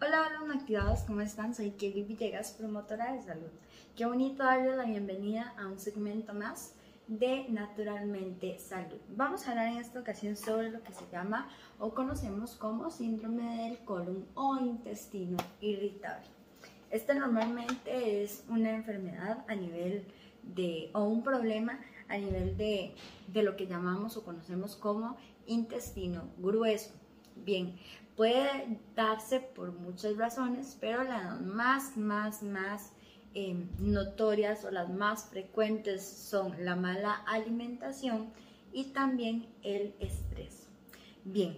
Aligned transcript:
Hola, 0.00 0.28
hola, 0.42 0.54
activados, 0.54 1.00
¿cómo 1.00 1.22
están? 1.22 1.56
Soy 1.56 1.72
Kelly 1.72 2.04
Villegas, 2.04 2.52
promotora 2.52 3.12
de 3.14 3.20
salud. 3.20 3.50
Qué 3.96 4.06
bonito 4.06 4.44
darles 4.44 4.76
la 4.76 4.84
bienvenida 4.84 5.52
a 5.58 5.66
un 5.66 5.80
segmento 5.80 6.32
más 6.34 6.72
de 7.08 7.48
Naturalmente 7.48 8.60
Salud. 8.60 9.00
Vamos 9.16 9.44
a 9.44 9.50
hablar 9.50 9.72
en 9.72 9.78
esta 9.78 9.98
ocasión 9.98 10.36
sobre 10.36 10.70
lo 10.70 10.84
que 10.84 10.92
se 10.92 11.04
llama 11.10 11.48
o 11.80 11.94
conocemos 11.94 12.54
como 12.54 12.92
síndrome 12.92 13.64
del 13.64 13.78
colon 13.78 14.24
o 14.34 14.56
intestino 14.60 15.36
irritable. 15.60 16.28
Este 16.90 17.16
normalmente 17.16 18.22
es 18.22 18.44
una 18.48 18.70
enfermedad 18.70 19.44
a 19.48 19.56
nivel 19.56 20.06
de, 20.44 20.90
o 20.94 21.02
un 21.08 21.24
problema 21.24 21.80
a 22.08 22.16
nivel 22.16 22.56
de, 22.56 22.94
de 23.26 23.42
lo 23.42 23.56
que 23.56 23.66
llamamos 23.66 24.16
o 24.16 24.24
conocemos 24.24 24.76
como 24.76 25.16
intestino 25.48 26.22
grueso. 26.38 26.92
Bien, 27.34 27.74
puede 28.18 28.78
darse 28.94 29.40
por 29.40 29.72
muchas 29.72 30.18
razones, 30.18 30.76
pero 30.78 31.02
las 31.04 31.40
más, 31.40 31.96
más, 31.96 32.42
más 32.42 32.92
Em, 33.34 33.68
notorias 33.78 34.64
o 34.64 34.70
las 34.70 34.88
más 34.88 35.26
frecuentes 35.26 36.02
son 36.02 36.64
la 36.64 36.76
mala 36.76 37.12
alimentación 37.26 38.32
y 38.72 38.84
también 38.86 39.46
el 39.62 39.94
estrés. 40.00 40.66
Bien, 41.24 41.56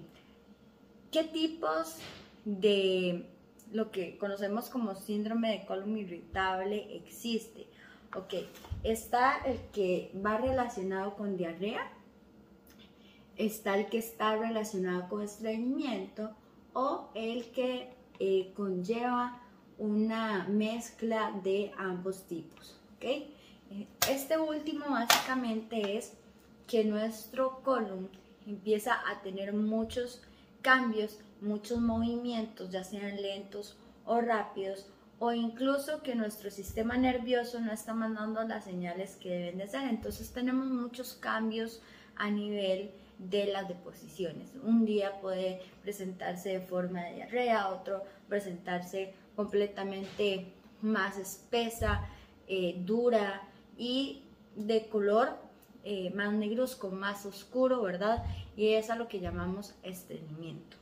¿qué 1.12 1.24
tipos 1.24 1.96
de 2.45 3.24
lo 3.72 3.92
que 3.92 4.19
conocemos 4.19 4.69
como 4.69 4.97
síndrome 4.97 5.52
de 5.52 5.64
colon 5.64 5.97
irritable 5.97 6.97
existe? 6.97 7.69
Ok, 8.16 8.34
está 8.83 9.38
el 9.47 9.58
que 9.72 10.12
va 10.14 10.38
relacionado 10.38 11.14
con 11.14 11.36
diarrea, 11.36 11.88
está 13.36 13.78
el 13.78 13.86
que 13.86 13.98
está 13.98 14.36
relacionado 14.36 15.08
con 15.08 15.22
estreñimiento 15.22 16.34
o 16.73 17.10
el 17.15 17.51
que 17.52 17.92
eh, 18.19 18.52
conlleva 18.55 19.41
una 19.78 20.47
mezcla 20.48 21.33
de 21.42 21.72
ambos 21.78 22.25
tipos. 22.25 22.77
Este 24.08 24.39
último 24.39 24.91
básicamente 24.91 25.97
es 25.97 26.12
que 26.67 26.84
nuestro 26.84 27.62
colon 27.62 28.11
empieza 28.47 28.94
a 29.11 29.22
tener 29.22 29.53
muchos 29.55 30.22
cambios, 30.61 31.19
muchos 31.41 31.81
movimientos, 31.81 32.70
ya 32.70 32.84
sean 32.84 33.20
lentos 33.22 33.77
o 34.05 34.20
rápidos, 34.20 34.87
o 35.19 35.33
incluso 35.33 36.03
que 36.03 36.14
nuestro 36.14 36.50
sistema 36.50 36.97
nervioso 36.97 37.61
no 37.61 37.72
está 37.72 37.94
mandando 37.94 38.42
las 38.44 38.64
señales 38.64 39.16
que 39.16 39.31
deben 39.31 39.59
de 39.59 39.69
ser. 39.69 39.89
Entonces 39.89 40.33
tenemos 40.33 40.66
muchos 40.66 41.14
cambios 41.14 41.81
a 42.16 42.31
nivel 42.31 42.91
de 43.28 43.46
las 43.46 43.68
deposiciones. 43.68 44.50
Un 44.62 44.86
día 44.86 45.20
puede 45.20 45.60
presentarse 45.82 46.50
de 46.50 46.60
forma 46.60 47.04
de 47.04 47.16
diarrea, 47.16 47.68
otro 47.68 48.02
presentarse 48.28 49.12
completamente 49.36 50.52
más 50.80 51.18
espesa, 51.18 52.08
eh, 52.48 52.76
dura 52.84 53.42
y 53.76 54.22
de 54.56 54.88
color 54.88 55.36
eh, 55.84 56.10
más 56.14 56.32
negruzco, 56.32 56.91
más 56.91 57.26
oscuro, 57.26 57.82
¿verdad? 57.82 58.24
Y 58.56 58.74
es 58.74 58.91
a 58.91 58.96
lo 58.96 59.08
que 59.08 59.20
llamamos 59.20 59.74
estreñimiento. 59.82 60.76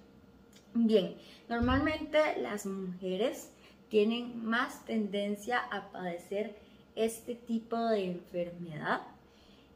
Bien, 0.74 1.16
normalmente 1.48 2.18
las 2.40 2.66
mujeres 2.66 3.50
tienen 3.88 4.44
más 4.44 4.84
tendencia 4.84 5.58
a 5.58 5.90
padecer 5.90 6.56
este 6.94 7.34
tipo 7.34 7.76
de 7.76 8.04
enfermedad 8.04 9.02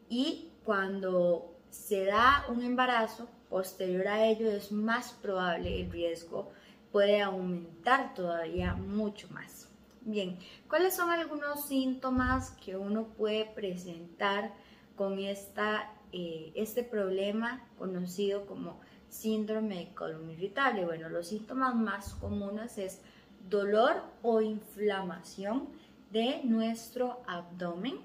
y 0.09 0.49
cuando 0.65 1.52
se 1.73 2.05
da 2.05 2.45
un 2.49 2.63
embarazo 2.63 3.29
posterior 3.49 4.07
a 4.07 4.27
ello 4.27 4.51
es 4.51 4.71
más 4.71 5.13
probable 5.13 5.81
el 5.81 5.91
riesgo 5.91 6.53
puede 6.93 7.23
aumentar 7.23 8.15
todavía 8.15 8.75
mucho 8.75 9.27
más. 9.31 9.69
Bien, 10.03 10.39
¿cuáles 10.69 10.95
son 10.95 11.09
algunos 11.09 11.65
síntomas 11.65 12.51
que 12.63 12.77
uno 12.77 13.05
puede 13.17 13.47
presentar 13.47 14.53
con 14.97 15.19
esta, 15.19 15.91
eh, 16.13 16.53
este 16.55 16.83
problema 16.85 17.67
conocido 17.79 18.45
como 18.45 18.79
síndrome 19.09 19.77
de 19.77 19.95
colon 19.95 20.31
irritable? 20.31 20.85
Bueno, 20.85 21.09
los 21.09 21.29
síntomas 21.29 21.75
más 21.75 22.13
comunes 22.15 22.77
es 22.77 23.01
dolor 23.49 24.03
o 24.21 24.43
inflamación 24.43 25.69
de 26.11 26.43
nuestro 26.45 27.23
abdomen. 27.27 27.97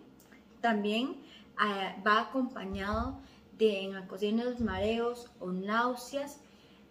También 0.62 1.18
eh, 1.60 2.02
va 2.06 2.22
acompañado 2.22 3.20
de 3.58 3.84
en 3.84 3.98
ocasiones 3.98 4.60
mareos 4.60 5.30
o 5.40 5.52
náuseas, 5.52 6.40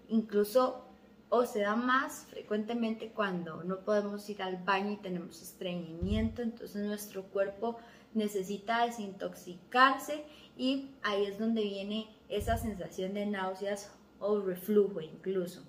incluso 0.09 0.87
o 1.28 1.44
se 1.44 1.60
da 1.60 1.75
más 1.75 2.27
frecuentemente 2.31 3.10
cuando 3.10 3.65
no 3.65 3.81
podemos 3.81 4.28
ir 4.31 4.43
al 4.43 4.56
baño 4.59 4.93
y 4.93 4.97
tenemos 4.97 5.43
estreñimiento, 5.43 6.43
entonces 6.43 6.84
nuestro 6.84 7.25
cuerpo 7.25 7.78
necesita 8.15 8.87
desintoxicarse 8.87 10.25
y 10.56 10.91
ahí 11.03 11.25
es 11.26 11.38
donde 11.38 11.62
viene 11.62 12.09
esa 12.28 12.56
sensación 12.56 13.15
de 13.15 13.26
náuseas 13.26 13.91
o 14.21 14.41
reflujo 14.41 15.00
incluso. 15.00 15.62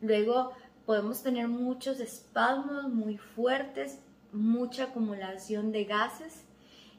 Luego 0.00 0.52
podemos 0.86 1.22
tener 1.22 1.48
muchos 1.48 2.00
espasmos 2.00 2.88
muy 2.88 3.16
fuertes, 3.16 3.98
mucha 4.32 4.84
acumulación 4.84 5.72
de 5.72 5.84
gases 5.84 6.44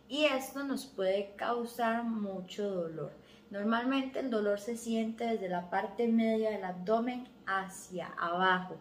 y 0.10 0.26
esto 0.26 0.64
nos 0.64 0.86
puede 0.86 1.34
causar 1.38 2.04
mucho 2.04 2.70
dolor. 2.70 3.21
Normalmente 3.52 4.20
el 4.20 4.30
dolor 4.30 4.62
se 4.62 4.78
siente 4.78 5.26
desde 5.26 5.50
la 5.50 5.70
parte 5.70 6.08
media 6.08 6.52
del 6.52 6.64
abdomen 6.64 7.28
hacia 7.46 8.08
abajo. 8.18 8.78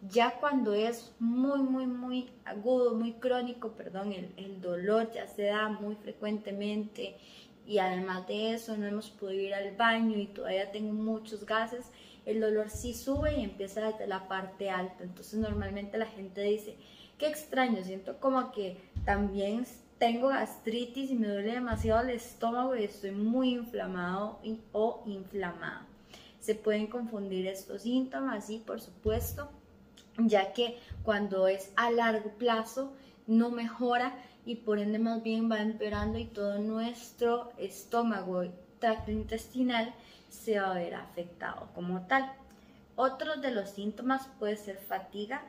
Ya 0.00 0.40
cuando 0.40 0.72
es 0.72 1.14
muy, 1.18 1.60
muy, 1.60 1.86
muy 1.86 2.30
agudo, 2.46 2.94
muy 2.94 3.12
crónico, 3.12 3.72
perdón, 3.72 4.14
el, 4.14 4.60
dolor 4.62 5.12
ya 5.12 5.26
se 5.26 5.44
da 5.44 5.68
muy 5.68 5.94
frecuentemente 5.96 7.18
y 7.66 7.78
además 7.78 8.26
de 8.26 8.54
eso 8.54 8.78
no 8.78 8.86
hemos 8.86 9.10
podido 9.10 9.42
ir 9.42 9.54
al 9.54 9.76
baño 9.76 10.18
y 10.18 10.26
todavía 10.26 10.72
tengo 10.72 10.94
muchos 10.94 11.44
gases, 11.44 11.90
el 12.24 12.40
dolor 12.40 12.70
sí 12.70 12.94
sube 12.94 13.38
y 13.38 13.44
empieza 13.44 13.90
desde 13.90 14.06
la 14.06 14.26
parte 14.26 14.70
alta. 14.70 15.04
Entonces 15.04 15.38
normalmente 15.38 15.98
la 15.98 16.06
gente 16.06 16.40
dice, 16.40 16.78
qué 17.18 17.26
extraño, 17.26 17.84
siento 17.84 18.18
como 18.20 18.52
que 18.52 18.78
también 19.04 19.66
tengo 19.98 20.28
gastritis 20.28 21.10
y 21.10 21.14
me 21.14 21.28
duele 21.28 21.52
demasiado 21.52 22.02
el 22.02 22.10
estómago 22.10 22.76
y 22.76 22.84
estoy 22.84 23.12
muy 23.12 23.50
inflamado 23.54 24.40
o 24.72 25.02
inflamado. 25.06 25.86
Se 26.40 26.54
pueden 26.54 26.88
confundir 26.88 27.46
estos 27.46 27.82
síntomas, 27.82 28.46
sí, 28.46 28.62
por 28.66 28.80
supuesto, 28.80 29.48
ya 30.18 30.52
que 30.52 30.78
cuando 31.02 31.48
es 31.48 31.72
a 31.76 31.90
largo 31.90 32.30
plazo 32.30 32.92
no 33.26 33.50
mejora 33.50 34.14
y 34.44 34.56
por 34.56 34.78
ende 34.78 34.98
más 34.98 35.22
bien 35.22 35.50
va 35.50 35.60
empeorando 35.60 36.18
y 36.18 36.26
todo 36.26 36.58
nuestro 36.58 37.52
estómago, 37.56 38.44
tracto 38.78 39.10
intestinal 39.10 39.94
se 40.28 40.60
va 40.60 40.72
a 40.72 40.74
ver 40.74 40.94
afectado 40.94 41.68
como 41.74 42.06
tal. 42.06 42.30
Otro 42.96 43.36
de 43.36 43.50
los 43.50 43.70
síntomas 43.70 44.28
puede 44.38 44.56
ser 44.56 44.76
fatiga 44.76 45.42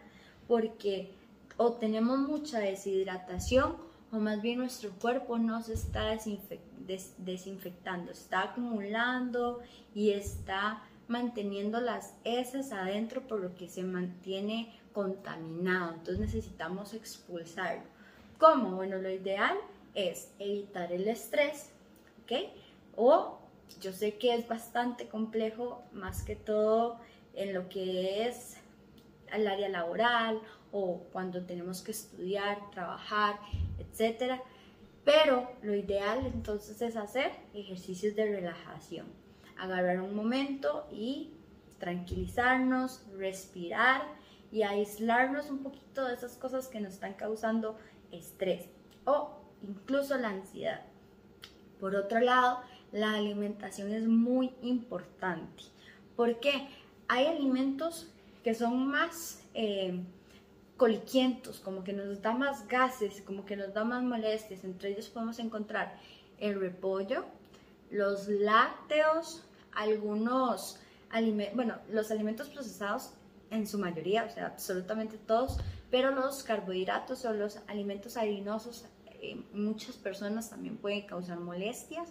porque 0.48 1.12
o 1.58 1.74
tenemos 1.74 2.20
mucha 2.20 2.60
deshidratación 2.60 3.76
o 4.16 4.20
más 4.20 4.42
bien 4.42 4.60
nuestro 4.60 4.92
cuerpo 4.92 5.38
no 5.38 5.62
se 5.62 5.74
está 5.74 6.18
desinfectando, 7.18 8.12
está 8.12 8.44
acumulando 8.44 9.62
y 9.94 10.12
está 10.12 10.82
manteniendo 11.08 11.82
las 11.82 12.14
heces 12.24 12.72
adentro 12.72 13.22
por 13.28 13.42
lo 13.42 13.54
que 13.56 13.68
se 13.68 13.84
mantiene 13.84 14.74
contaminado. 14.94 15.94
Entonces 15.94 16.20
necesitamos 16.20 16.94
expulsarlo. 16.94 17.84
¿Cómo? 18.40 18.76
Bueno, 18.76 18.98
lo 18.98 19.10
ideal 19.10 19.58
es 19.94 20.32
evitar 20.40 20.92
el 20.92 21.08
estrés, 21.08 21.70
¿ok? 22.24 22.50
O 22.96 23.38
yo 23.82 23.92
sé 23.94 24.16
que 24.16 24.34
es 24.34 24.48
bastante 24.48 25.08
complejo, 25.08 25.84
más 25.92 26.24
que 26.24 26.36
todo 26.36 26.98
en 27.34 27.54
lo 27.54 27.68
que 27.70 28.28
es 28.28 28.58
el 29.32 29.48
área 29.48 29.70
laboral 29.70 30.40
o 30.72 31.02
cuando 31.12 31.44
tenemos 31.44 31.82
que 31.82 31.92
estudiar, 31.92 32.58
trabajar, 32.72 33.40
etcétera. 33.80 34.42
Pero 35.04 35.52
lo 35.62 35.76
ideal 35.76 36.26
entonces 36.26 36.82
es 36.82 36.96
hacer 36.96 37.32
ejercicios 37.54 38.16
de 38.16 38.26
relajación. 38.26 39.06
Agarrar 39.58 40.02
un 40.02 40.16
momento 40.16 40.88
y 40.92 41.32
tranquilizarnos, 41.80 43.06
respirar 43.18 44.02
y 44.52 44.64
aislarnos 44.64 45.50
un 45.50 45.60
poquito 45.60 46.06
de 46.06 46.16
esas 46.16 46.38
cosas 46.38 46.68
que 46.68 46.80
nos 46.80 46.94
están 46.94 47.14
causando 47.14 47.78
estrés 48.12 48.70
o 49.06 49.30
incluso 49.62 50.18
la 50.18 50.30
ansiedad. 50.30 50.82
Por 51.80 51.96
otro 51.96 52.20
lado, 52.20 52.62
la 52.92 53.14
alimentación 53.14 53.92
es 53.92 54.08
muy 54.08 54.52
importante 54.62 55.64
porque 56.16 56.68
hay 57.08 57.28
alimentos 57.28 58.10
que 58.44 58.54
son 58.54 58.88
más 58.88 59.44
eh, 59.54 60.00
coliquientos, 60.78 61.60
como 61.60 61.84
que 61.84 61.94
nos 61.94 62.22
da 62.22 62.34
más 62.34 62.68
gases, 62.68 63.22
como 63.22 63.46
que 63.46 63.56
nos 63.56 63.74
da 63.74 63.84
más 63.84 64.04
molestias. 64.04 64.64
Entre 64.64 64.92
ellos 64.92 65.10
podemos 65.10 65.40
encontrar 65.40 65.98
el 66.40 66.60
repollo, 66.60 67.26
los 67.90 68.28
lácteos, 68.28 69.44
algunos 69.74 70.80
alimentos, 71.10 71.56
bueno, 71.56 71.76
los 71.92 72.12
alimentos 72.12 72.50
procesados 72.50 73.12
en 73.52 73.68
su 73.68 73.78
mayoría, 73.78 74.26
o 74.26 74.30
sea, 74.30 74.48
absolutamente 74.48 75.18
todos, 75.18 75.58
pero 75.92 76.12
los 76.12 76.44
carbohidratos 76.44 77.24
o 77.26 77.34
los 77.34 77.60
alimentos 77.68 78.18
harinosos, 78.18 78.86
eh, 79.22 79.42
muchas 79.54 79.96
personas 79.96 80.50
también 80.50 80.78
pueden 80.78 81.06
causar 81.06 81.40
molestias. 81.40 82.10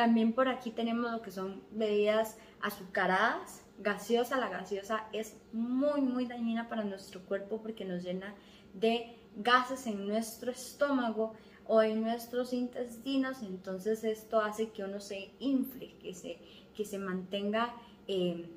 También 0.00 0.32
por 0.32 0.48
aquí 0.48 0.70
tenemos 0.70 1.12
lo 1.12 1.20
que 1.20 1.30
son 1.30 1.62
bebidas 1.72 2.38
azucaradas, 2.62 3.66
gaseosa. 3.80 4.38
La 4.38 4.48
gaseosa 4.48 5.04
es 5.12 5.36
muy, 5.52 6.00
muy 6.00 6.24
dañina 6.24 6.70
para 6.70 6.84
nuestro 6.84 7.20
cuerpo 7.20 7.60
porque 7.60 7.84
nos 7.84 8.02
llena 8.02 8.34
de 8.72 9.14
gases 9.36 9.86
en 9.86 10.08
nuestro 10.08 10.52
estómago 10.52 11.34
o 11.66 11.82
en 11.82 12.00
nuestros 12.00 12.54
intestinos, 12.54 13.42
entonces 13.42 14.02
esto 14.02 14.40
hace 14.40 14.70
que 14.70 14.84
uno 14.84 15.00
se 15.00 15.32
infle, 15.38 15.94
que 15.98 16.14
se, 16.14 16.38
que 16.74 16.86
se 16.86 16.98
mantenga 16.98 17.74
eh, 18.08 18.48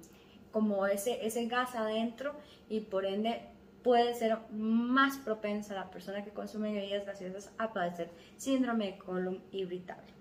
como 0.54 0.88
ese, 0.88 1.28
ese 1.28 1.48
gas 1.48 1.76
adentro 1.76 2.36
y 2.70 2.80
por 2.80 3.04
ende 3.06 3.42
puede 3.84 4.14
ser 4.14 4.38
más 4.54 5.18
propensa 5.18 5.76
la 5.76 5.92
persona 5.92 6.24
que 6.24 6.32
consume 6.32 6.72
bebidas 6.72 7.06
gaseosas 7.06 7.52
a 7.58 7.74
padecer 7.74 8.10
síndrome 8.38 8.94
de 8.94 8.98
colon 8.98 9.44
irritable. 9.52 10.14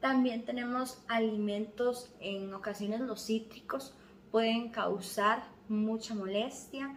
También 0.00 0.44
tenemos 0.44 0.98
alimentos, 1.08 2.12
en 2.20 2.52
ocasiones 2.54 3.00
los 3.00 3.24
cítricos 3.24 3.94
pueden 4.30 4.70
causar 4.70 5.44
mucha 5.68 6.14
molestia 6.14 6.94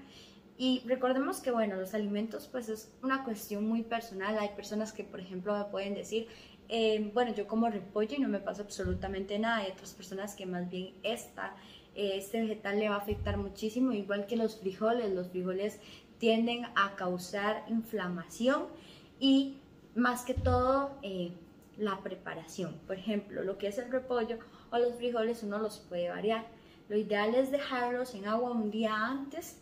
y 0.57 0.83
recordemos 0.85 1.39
que, 1.39 1.51
bueno, 1.51 1.77
los 1.77 1.93
alimentos 1.93 2.47
pues 2.51 2.67
es 2.67 2.91
una 3.01 3.23
cuestión 3.23 3.65
muy 3.65 3.81
personal. 3.83 4.37
Hay 4.37 4.49
personas 4.49 4.91
que, 4.91 5.05
por 5.05 5.21
ejemplo, 5.21 5.57
me 5.57 5.63
pueden 5.65 5.93
decir, 5.93 6.27
eh, 6.67 7.11
bueno, 7.13 7.33
yo 7.33 7.47
como 7.47 7.69
repollo 7.69 8.17
y 8.17 8.19
no 8.19 8.27
me 8.27 8.39
pasa 8.39 8.63
absolutamente 8.63 9.39
nada. 9.39 9.59
Hay 9.59 9.71
otras 9.71 9.93
personas 9.93 10.35
que 10.35 10.45
más 10.45 10.69
bien 10.69 10.95
esta, 11.01 11.55
eh, 11.95 12.11
este 12.15 12.41
vegetal 12.41 12.77
le 12.77 12.89
va 12.89 12.95
a 12.95 12.99
afectar 12.99 13.37
muchísimo, 13.37 13.93
igual 13.93 14.27
que 14.27 14.35
los 14.35 14.59
frijoles. 14.59 15.09
Los 15.13 15.29
frijoles 15.29 15.79
tienden 16.17 16.65
a 16.75 16.95
causar 16.97 17.63
inflamación 17.69 18.65
y 19.17 19.59
más 19.95 20.23
que 20.23 20.33
todo 20.33 20.91
eh, 21.01 21.31
la 21.79 21.99
preparación. 22.03 22.75
Por 22.85 22.97
ejemplo, 22.97 23.43
lo 23.43 23.57
que 23.57 23.67
es 23.67 23.77
el 23.77 23.91
repollo 23.91 24.37
o 24.69 24.77
los 24.77 24.95
frijoles 24.95 25.43
uno 25.43 25.57
los 25.57 25.79
puede 25.79 26.09
variar. 26.09 26.45
Lo 26.89 26.97
ideal 26.97 27.33
es 27.35 27.51
dejarlos 27.51 28.13
en 28.13 28.27
agua 28.27 28.51
un 28.51 28.69
día 28.69 28.93
antes 28.93 29.57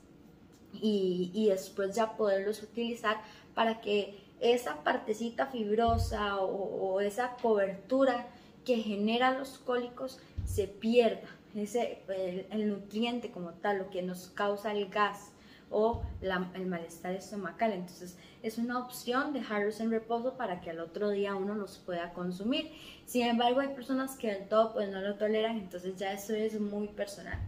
y, 0.73 1.47
después 1.49 1.95
ya 1.95 2.17
poderlos 2.17 2.61
utilizar 2.61 3.17
para 3.53 3.81
que 3.81 4.19
esa 4.39 4.83
partecita 4.83 5.47
fibrosa 5.47 6.37
o, 6.37 6.99
esa 7.01 7.35
cobertura 7.41 8.27
que 8.65 8.77
genera 8.77 9.37
los 9.37 9.59
cólicos 9.59 10.19
se 10.45 10.67
pierda, 10.67 11.27
ese, 11.55 12.03
el, 12.51 12.69
nutriente 12.69 13.31
como 13.31 13.51
tal, 13.51 13.79
lo 13.79 13.89
que 13.89 14.01
nos 14.01 14.27
causa 14.29 14.71
el 14.71 14.89
gas 14.89 15.31
o 15.69 16.01
el 16.21 16.65
malestar 16.65 17.13
estomacal. 17.13 17.73
Entonces 17.73 18.17
es 18.43 18.57
una 18.57 18.79
opción 18.79 19.33
dejarlos 19.33 19.79
en 19.79 19.91
reposo 19.91 20.35
para 20.35 20.61
que 20.61 20.69
al 20.69 20.79
otro 20.79 21.09
día 21.09 21.35
uno 21.35 21.55
los 21.55 21.77
pueda 21.77 22.13
consumir. 22.13 22.71
Sin 23.05 23.25
embargo, 23.25 23.59
hay 23.59 23.69
personas 23.69 24.15
que 24.17 24.33
del 24.33 24.47
todo 24.47 24.73
pues, 24.73 24.89
no 24.89 25.01
lo 25.01 25.15
toleran, 25.15 25.57
entonces 25.57 25.95
ya 25.97 26.13
eso 26.13 26.33
es 26.33 26.59
muy 26.59 26.87
personal. 26.87 27.39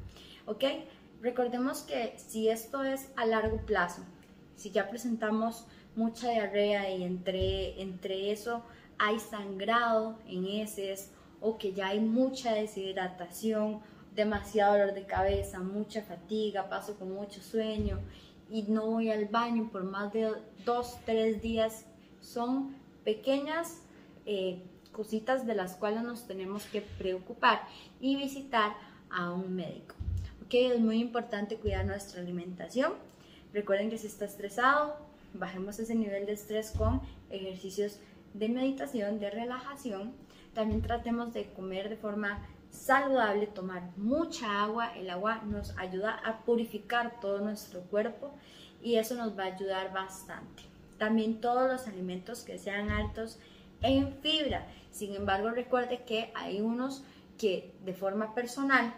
¿Ok? 0.45 0.63
Recordemos 1.21 1.81
que 1.81 2.15
si 2.17 2.49
esto 2.49 2.83
es 2.83 3.09
a 3.15 3.25
largo 3.25 3.57
plazo, 3.57 4.03
si 4.55 4.71
ya 4.71 4.89
presentamos 4.89 5.65
mucha 5.95 6.29
diarrea 6.29 6.89
y 6.93 7.03
entre, 7.03 7.81
entre 7.81 8.31
eso 8.31 8.63
hay 8.97 9.19
sangrado 9.19 10.17
en 10.27 10.45
heces 10.45 11.11
o 11.41 11.57
que 11.57 11.73
ya 11.73 11.87
hay 11.87 11.99
mucha 11.99 12.53
deshidratación, 12.53 13.81
demasiado 14.15 14.77
dolor 14.77 14.93
de 14.93 15.05
cabeza, 15.05 15.59
mucha 15.59 16.01
fatiga, 16.01 16.69
paso 16.69 16.97
con 16.97 17.13
mucho 17.13 17.41
sueño 17.41 17.99
y 18.49 18.63
no 18.63 18.87
voy 18.87 19.11
al 19.11 19.25
baño 19.25 19.69
por 19.71 19.83
más 19.83 20.11
de 20.11 20.31
dos, 20.65 20.97
tres 21.05 21.41
días, 21.41 21.85
son 22.21 22.75
pequeñas 23.03 23.81
eh, 24.25 24.61
cositas 24.91 25.45
de 25.45 25.55
las 25.55 25.75
cuales 25.75 26.03
nos 26.03 26.27
tenemos 26.27 26.65
que 26.65 26.81
preocupar 26.81 27.61
y 28.01 28.15
visitar 28.15 28.73
a 29.09 29.31
un 29.31 29.55
médico 29.55 29.95
que 30.49 30.73
es 30.73 30.79
muy 30.79 30.99
importante 30.99 31.57
cuidar 31.57 31.85
nuestra 31.85 32.21
alimentación. 32.21 32.93
Recuerden 33.53 33.89
que 33.89 33.97
si 33.97 34.07
está 34.07 34.25
estresado, 34.25 34.97
bajemos 35.33 35.79
ese 35.79 35.95
nivel 35.95 36.25
de 36.25 36.33
estrés 36.33 36.71
con 36.71 37.01
ejercicios 37.29 37.99
de 38.33 38.49
meditación, 38.49 39.19
de 39.19 39.29
relajación. 39.29 40.13
También 40.53 40.81
tratemos 40.81 41.33
de 41.33 41.45
comer 41.53 41.89
de 41.89 41.97
forma 41.97 42.39
saludable, 42.69 43.47
tomar 43.47 43.89
mucha 43.97 44.63
agua. 44.63 44.93
El 44.95 45.09
agua 45.09 45.41
nos 45.45 45.77
ayuda 45.77 46.19
a 46.25 46.39
purificar 46.39 47.19
todo 47.19 47.39
nuestro 47.39 47.81
cuerpo 47.81 48.31
y 48.81 48.95
eso 48.95 49.15
nos 49.15 49.37
va 49.37 49.43
a 49.43 49.53
ayudar 49.53 49.93
bastante. 49.93 50.63
También 50.97 51.41
todos 51.41 51.71
los 51.71 51.87
alimentos 51.87 52.43
que 52.43 52.57
sean 52.57 52.89
altos 52.89 53.39
en 53.81 54.13
fibra. 54.21 54.67
Sin 54.91 55.15
embargo, 55.15 55.51
recuerde 55.51 56.03
que 56.03 56.31
hay 56.35 56.61
unos 56.61 57.03
que 57.37 57.73
de 57.85 57.93
forma 57.93 58.35
personal 58.35 58.93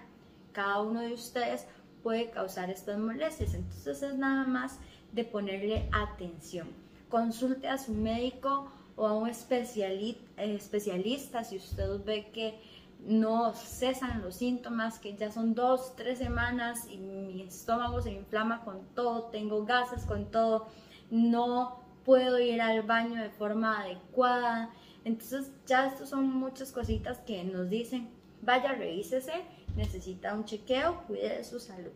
cada 0.52 0.82
uno 0.82 1.02
de 1.02 1.14
ustedes 1.14 1.68
puede 2.04 2.32
causar 2.32 2.70
estas 2.70 2.98
molestias. 2.98 3.54
Entonces 3.54 4.02
es 4.02 4.16
nada 4.16 4.46
más 4.46 4.80
de 5.12 5.24
ponerle 5.24 5.88
atención. 5.92 6.70
Consulte 7.10 7.68
a 7.68 7.78
su 7.78 7.94
médico 7.94 8.72
o 8.96 9.08
a 9.08 9.18
un 9.18 9.30
especialista 9.30 11.44
si 11.44 11.58
usted 11.58 12.04
ve 12.06 12.30
que 12.34 12.60
no 13.06 13.54
cesan 13.54 14.22
los 14.22 14.36
síntomas, 14.36 15.00
que 15.00 15.16
ya 15.16 15.32
son 15.32 15.56
dos, 15.56 15.96
tres 15.96 16.20
semanas 16.20 16.88
y 16.90 16.98
mi 16.98 17.42
estómago 17.42 18.02
se 18.02 18.12
inflama 18.12 18.64
con 18.64 18.86
todo, 18.94 19.24
tengo 19.26 19.66
gases 19.66 20.06
con 20.06 20.30
todo, 20.32 20.68
no 21.10 21.82
puedo 22.06 22.40
ir 22.40 22.62
al 22.62 22.84
baño 22.84 23.22
de 23.22 23.30
forma 23.30 23.82
adecuada. 23.82 24.70
Entonces 25.04 25.52
ya 25.66 25.88
estas 25.88 26.10
son 26.10 26.32
muchas 26.32 26.72
cositas 26.72 27.18
que 27.20 27.44
nos 27.44 27.70
dicen, 27.70 28.10
vaya, 28.42 28.74
revísese 28.74 29.44
necesita 29.76 30.34
un 30.34 30.46
chequeo, 30.46 31.04
cuide 31.08 31.38
de 31.38 31.44
su 31.44 31.60
salud. 31.60 31.92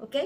¿Ok? 0.00 0.16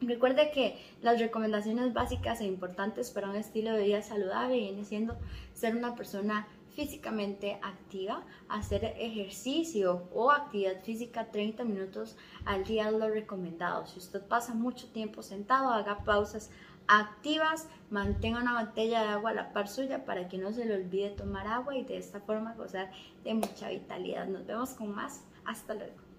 Recuerde 0.00 0.50
que 0.50 0.78
las 1.00 1.20
recomendaciones 1.20 1.92
básicas 1.92 2.40
e 2.40 2.44
importantes 2.44 3.10
para 3.10 3.30
un 3.30 3.36
estilo 3.36 3.72
de 3.72 3.84
vida 3.84 4.02
saludable 4.02 4.58
viene 4.58 4.84
siendo 4.84 5.16
ser 5.54 5.76
una 5.76 5.94
persona 5.94 6.48
físicamente 6.74 7.58
activa, 7.62 8.24
hacer 8.48 8.84
ejercicio 8.98 10.08
o 10.12 10.30
actividad 10.30 10.82
física 10.82 11.30
30 11.30 11.64
minutos 11.64 12.16
al 12.44 12.64
día 12.64 12.90
lo 12.90 13.08
recomendado. 13.08 13.86
Si 13.86 13.98
usted 13.98 14.22
pasa 14.22 14.54
mucho 14.54 14.88
tiempo 14.88 15.22
sentado, 15.22 15.70
haga 15.70 16.04
pausas 16.04 16.50
activas, 16.88 17.68
mantenga 17.90 18.40
una 18.40 18.64
botella 18.64 19.02
de 19.02 19.08
agua 19.08 19.30
a 19.30 19.34
la 19.34 19.52
par 19.52 19.68
suya 19.68 20.04
para 20.04 20.28
que 20.28 20.38
no 20.38 20.52
se 20.52 20.64
le 20.64 20.74
olvide 20.74 21.10
tomar 21.10 21.46
agua 21.46 21.76
y 21.76 21.84
de 21.84 21.96
esta 21.96 22.20
forma 22.20 22.54
gozar 22.54 22.90
de 23.24 23.34
mucha 23.34 23.68
vitalidad. 23.68 24.26
Nos 24.26 24.46
vemos 24.46 24.70
con 24.70 24.94
más. 24.94 25.24
Hasta 25.44 25.74
luego. 25.74 26.11